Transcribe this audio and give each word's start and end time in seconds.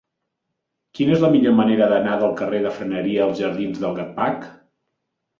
Quina 0.99 1.11
és 1.17 1.19
la 1.25 1.29
millor 1.33 1.51
manera 1.59 1.89
d'anar 1.91 2.15
del 2.23 2.33
carrer 2.39 2.61
de 2.63 2.71
Freneria 2.77 3.27
als 3.27 3.43
jardins 3.43 3.83
del 3.83 3.93
Gatcpac? 3.99 4.49